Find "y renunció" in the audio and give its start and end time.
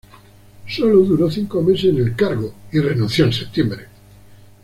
2.71-3.25